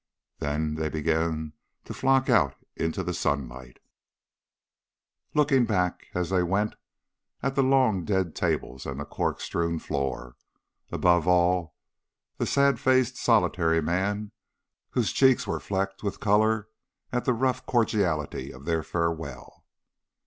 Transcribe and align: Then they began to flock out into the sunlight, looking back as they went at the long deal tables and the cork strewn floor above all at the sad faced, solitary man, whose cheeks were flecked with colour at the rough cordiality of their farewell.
Then 0.39 0.73
they 0.73 0.89
began 0.89 1.53
to 1.85 1.93
flock 1.93 2.27
out 2.27 2.55
into 2.75 3.03
the 3.03 3.13
sunlight, 3.13 3.77
looking 5.35 5.65
back 5.65 6.07
as 6.15 6.31
they 6.31 6.41
went 6.41 6.73
at 7.43 7.53
the 7.53 7.61
long 7.61 8.03
deal 8.03 8.31
tables 8.31 8.87
and 8.87 8.99
the 8.99 9.05
cork 9.05 9.39
strewn 9.39 9.77
floor 9.77 10.37
above 10.91 11.27
all 11.27 11.75
at 12.33 12.39
the 12.39 12.45
sad 12.47 12.79
faced, 12.79 13.15
solitary 13.15 13.79
man, 13.79 14.31
whose 14.89 15.11
cheeks 15.13 15.45
were 15.45 15.59
flecked 15.59 16.01
with 16.01 16.19
colour 16.19 16.67
at 17.11 17.25
the 17.25 17.33
rough 17.33 17.63
cordiality 17.67 18.51
of 18.51 18.65
their 18.65 18.81
farewell. 18.81 19.67